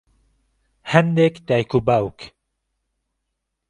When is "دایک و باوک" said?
1.47-2.19